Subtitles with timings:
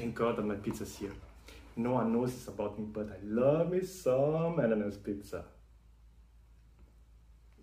[0.00, 1.12] Thank God that my pizza's here.
[1.76, 5.44] No one knows this about me, but I love me some ananas pizza.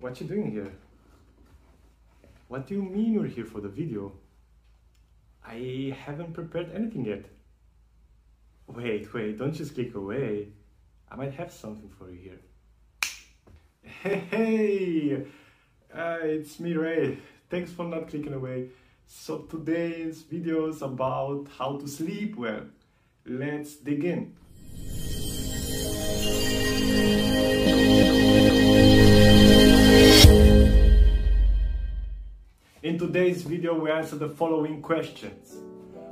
[0.00, 0.70] What you doing here?
[2.48, 4.12] What do you mean you're here for the video?
[5.46, 7.24] I haven't prepared anything yet.
[8.66, 10.48] Wait, wait, don't just click away.
[11.10, 12.40] I might have something for you here.
[14.02, 15.26] Hey, hey!
[15.90, 17.16] Uh, it's me, Ray.
[17.48, 18.68] Thanks for not clicking away.
[19.08, 22.62] So today's video is about how to sleep well.
[23.24, 24.34] Let's dig in.
[32.82, 35.56] In today's video, we answer the following questions.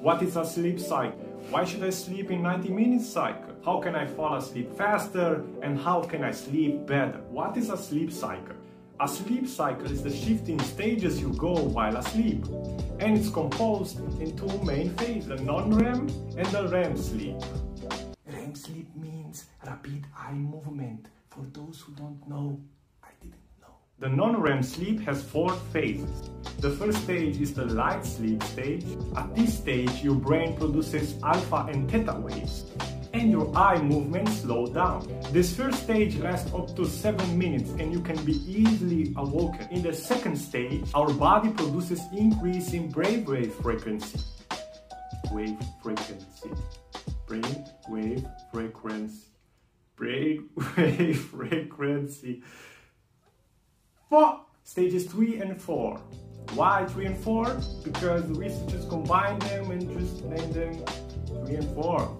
[0.00, 1.18] What is a sleep cycle?
[1.50, 3.54] Why should I sleep in 90 minutes cycle?
[3.64, 5.44] How can I fall asleep faster?
[5.60, 7.20] And how can I sleep better?
[7.30, 8.56] What is a sleep cycle?
[9.00, 12.44] A sleep cycle is the shifting stages you go while asleep.
[12.98, 17.36] And it's composed in two main phases, the non-REM and the REM sleep.
[18.26, 21.06] REM sleep means rapid eye movement.
[21.30, 22.60] For those who don't know,
[23.04, 23.76] I didn't know.
[24.00, 26.30] The non-REM sleep has four phases.
[26.58, 28.84] The first stage is the light sleep stage.
[29.16, 32.64] At this stage, your brain produces alpha and theta waves
[33.12, 35.06] and your eye movements slow down.
[35.32, 39.68] This first stage lasts up to 7 minutes and you can be easily awoken.
[39.70, 44.20] In the second stage, our body produces increase in brainwave frequency.
[45.32, 46.50] Wave frequency.
[47.26, 49.26] Brain wave frequency.
[49.96, 52.42] Brain wave frequency.
[54.08, 54.40] Four.
[54.64, 55.96] Stages 3 and 4.
[56.54, 57.56] Why 3 and 4?
[57.84, 60.84] Because researchers combined them and just named them
[61.46, 62.18] 3 and 4.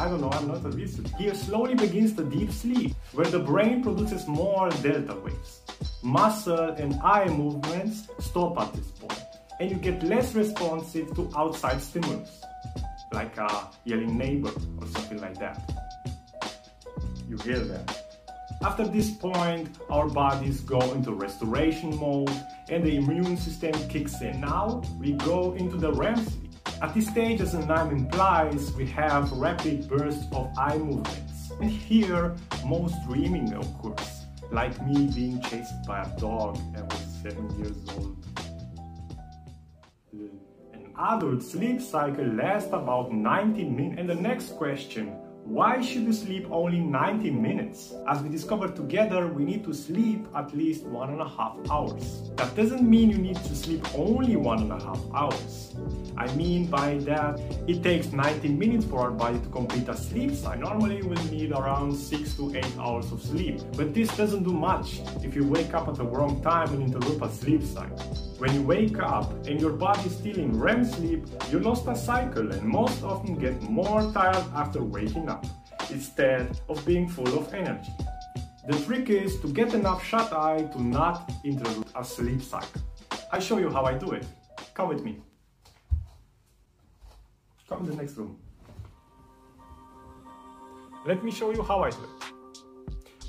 [0.00, 1.14] I don't know, I'm not a researcher.
[1.18, 5.60] Here slowly begins the deep sleep, where the brain produces more delta waves.
[6.02, 9.20] Muscle and eye movements stop at this point,
[9.60, 12.40] and you get less responsive to outside stimulus,
[13.12, 15.70] like a yelling neighbor or something like that.
[17.28, 18.16] You hear that?
[18.62, 22.32] After this point, our bodies go into restoration mode
[22.70, 24.40] and the immune system kicks in.
[24.40, 26.49] Now we go into the REM sleep
[26.82, 31.50] at this stage, as the name implies, we have rapid bursts of eye movements.
[31.60, 37.58] And here, most dreaming occurs, like me being chased by a dog I was 7
[37.58, 38.16] years old.
[40.72, 44.00] An adult sleep cycle lasts about 90 minutes.
[44.00, 45.14] And the next question,
[45.50, 47.92] why should you sleep only 90 minutes?
[48.06, 52.30] As we discovered together, we need to sleep at least one and a half hours.
[52.36, 55.74] That doesn't mean you need to sleep only one and a half hours.
[56.16, 60.34] I mean by that, it takes 90 minutes for our body to complete a sleep
[60.36, 60.70] cycle.
[60.70, 65.00] Normally we need around 6 to 8 hours of sleep, but this doesn't do much
[65.24, 68.29] if you wake up at the wrong time and interrupt a sleep cycle.
[68.40, 71.94] When you wake up and your body is still in REM sleep, you lost a
[71.94, 75.44] cycle and most often get more tired after waking up,
[75.90, 77.92] instead of being full of energy.
[78.66, 82.80] The trick is to get enough shut eye to not interrupt a sleep cycle.
[83.30, 84.24] I show you how I do it.
[84.72, 85.18] Come with me.
[87.68, 88.38] Come in the next room.
[91.04, 92.29] Let me show you how I do it.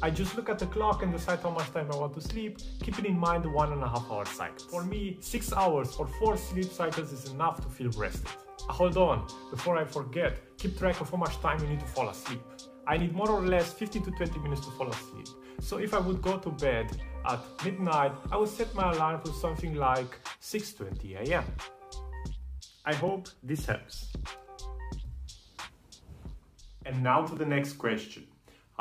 [0.04, 2.58] I just look at the clock and decide how much time I want to sleep,
[2.82, 4.66] keeping in mind the one and a half hour cycle.
[4.68, 8.32] For me, six hours or four sleep cycles is enough to feel rested.
[8.62, 12.10] Hold on, before I forget, keep track of how much time you need to fall
[12.10, 12.42] asleep.
[12.88, 15.28] I need more or less 15 to 20 minutes to fall asleep.
[15.60, 16.98] So if I would go to bed
[17.30, 21.46] at midnight, I would set my alarm to something like 6.20 am.
[22.86, 24.08] I hope this helps.
[26.88, 28.26] And now to the next question.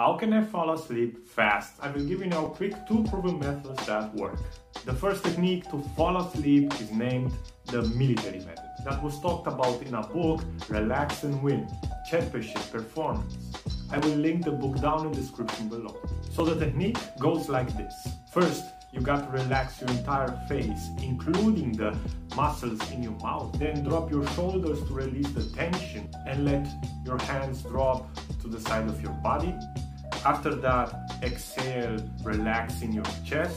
[0.00, 1.74] How can I fall asleep fast?
[1.78, 4.38] I will give you now quick two proven methods that work.
[4.86, 7.32] The first technique to fall asleep is named
[7.66, 8.70] the military method.
[8.86, 10.40] That was talked about in a book,
[10.70, 11.68] Relax and Win,
[12.10, 13.52] Championship Performance.
[13.90, 15.94] I will link the book down in the description below.
[16.32, 17.94] So the technique goes like this.
[18.32, 21.94] First, you got to relax your entire face, including the
[22.34, 23.52] muscles in your mouth.
[23.58, 26.66] Then drop your shoulders to release the tension and let
[27.04, 28.08] your hands drop
[28.40, 29.54] to the side of your body.
[30.24, 33.56] After that, exhale, relaxing your chest.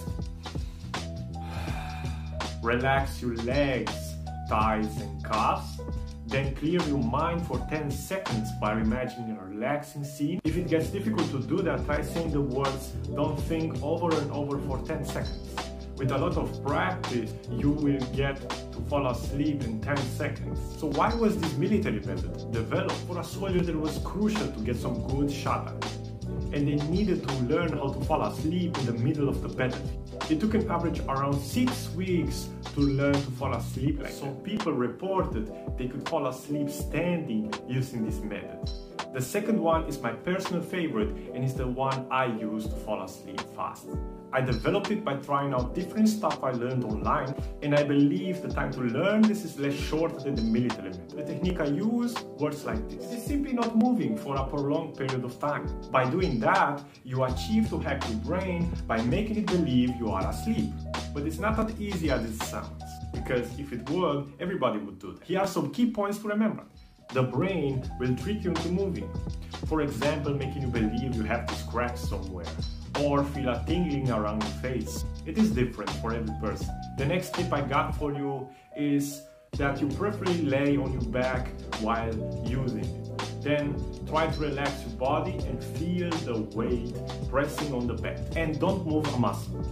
[2.63, 4.15] Relax your legs,
[4.47, 5.81] thighs and calves.
[6.25, 10.39] Then clear your mind for 10 seconds by imagining a relaxing scene.
[10.45, 14.31] If it gets difficult to do that, try saying the words don't think over and
[14.31, 15.55] over for 10 seconds.
[15.97, 18.39] With a lot of practice, you will get
[18.71, 20.59] to fall asleep in 10 seconds.
[20.79, 22.95] So why was this military method developed?
[23.05, 25.81] For a soldier, it was crucial to get some good shot at
[26.53, 29.99] and they needed to learn how to fall asleep in the middle of the battlefield.
[30.29, 34.71] It took an average around six weeks to learn to fall asleep like So people
[34.71, 38.69] reported they could fall asleep standing using this method.
[39.13, 43.03] The second one is my personal favorite and is the one I use to fall
[43.03, 43.87] asleep fast.
[44.35, 48.47] I developed it by trying out different stuff I learned online and I believe the
[48.49, 51.11] time to learn this is less short than the military method.
[51.11, 53.11] The technique I use works like this.
[53.11, 55.67] It's simply not moving for a prolonged period of time.
[55.91, 60.27] By doing that, you achieve to hack your brain by making it believe you are
[60.27, 60.73] asleep.
[61.13, 62.83] But it's not that easy as it sounds
[63.13, 65.23] because if it would, everybody would do that.
[65.23, 66.63] Here are some key points to remember
[67.09, 69.09] the brain will trick you into moving.
[69.67, 72.45] For example, making you believe you have to scratch somewhere
[73.03, 75.03] or feel a tingling around your face.
[75.25, 76.69] It is different for every person.
[76.97, 79.21] The next tip I got for you is
[79.57, 81.47] that you preferably lay on your back
[81.79, 82.13] while
[82.45, 83.43] using it.
[83.43, 83.75] Then
[84.07, 86.95] try to relax your body and feel the weight
[87.29, 89.63] pressing on the back And don't move a muscle.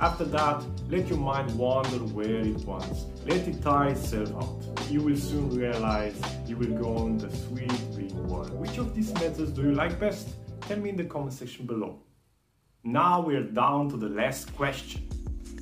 [0.00, 3.04] After that, let your mind wander where it wants.
[3.26, 4.90] Let it tire itself out.
[4.90, 8.52] You will soon realize you will go on the sweet dream world.
[8.58, 10.30] Which of these methods do you like best?
[10.62, 11.98] Tell me in the comment section below.
[12.82, 15.06] Now we're down to the last question.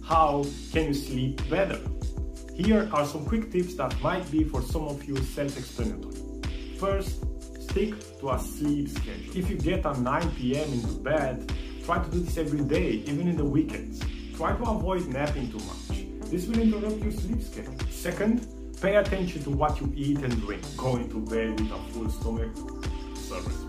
[0.04, 1.80] How can you sleep better?
[2.54, 6.14] Here are some quick tips that might be for some of you self-explanatory.
[6.78, 7.24] First,
[7.60, 9.36] stick to a sleep schedule.
[9.36, 10.72] If you get at 9 p.m.
[10.72, 11.52] into bed,
[11.84, 14.00] try to do this every day, even in the weekends.
[14.36, 16.30] Try to avoid napping too much.
[16.30, 17.74] This will interrupt your sleep schedule.
[17.90, 18.46] Second,
[18.80, 20.62] pay attention to what you eat and drink.
[20.76, 22.56] Going to bed with a full stomach,
[23.16, 23.67] service.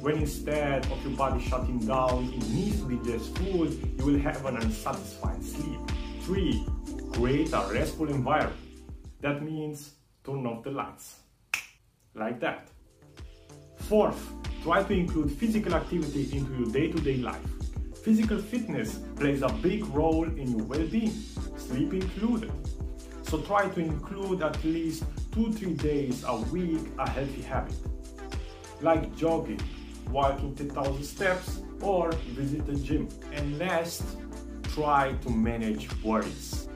[0.00, 4.46] When instead of your body shutting down, it needs to digest food, you will have
[4.46, 5.80] an unsatisfied sleep.
[6.20, 6.64] Three,
[7.12, 8.60] create a restful environment.
[9.20, 11.16] That means turn off the lights.
[12.14, 12.68] Like that.
[13.88, 17.50] Fourth, try to include physical activity into your day-to-day -day life.
[18.04, 21.16] Physical fitness plays a big role in your well-being,
[21.56, 22.52] sleep included.
[23.28, 25.02] So try to include at least
[25.34, 27.78] 2-3 days a week a healthy habit,
[28.80, 29.60] like jogging,
[30.10, 33.08] walking 10,000 steps, or visit the gym.
[33.32, 34.04] And last,
[34.74, 36.68] try to manage worries.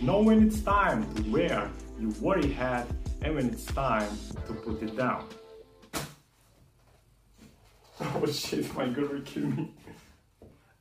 [0.00, 2.88] Know when it's time to wear your worry hat
[3.22, 4.10] and when it's time
[4.46, 5.26] to put it down.
[8.00, 9.72] Oh shit, my girl will kill me.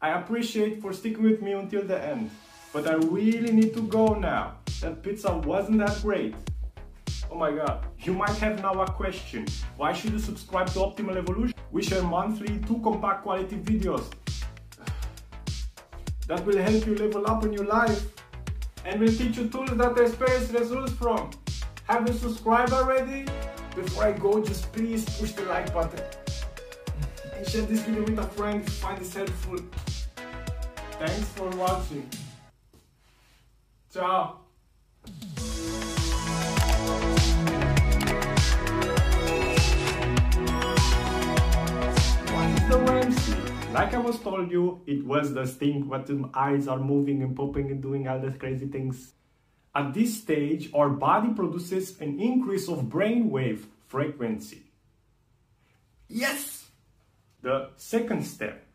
[0.01, 2.31] I appreciate for sticking with me until the end,
[2.73, 4.55] but I really need to go now.
[4.81, 6.33] That pizza wasn't that great.
[7.31, 7.85] Oh my god.
[7.99, 9.47] You might have now a question.
[9.77, 11.55] Why should you subscribe to Optimal Evolution?
[11.71, 14.03] We share monthly two compact quality videos
[16.27, 18.05] that will help you level up in your life
[18.83, 21.31] and will teach you tools that experience results from.
[21.85, 23.25] Have you subscribed already?
[23.75, 26.03] Before I go, just please push the like button
[27.33, 29.59] and share this video with a friend if you find this helpful.
[30.99, 32.09] Thanks for watching.
[33.93, 34.41] Ciao.
[43.91, 47.35] Like I was told you, it was the thing what the eyes are moving and
[47.35, 49.11] popping and doing all these crazy things.
[49.75, 54.71] At this stage, our body produces an increase of brainwave frequency.
[56.07, 56.69] Yes!
[57.41, 58.65] The second step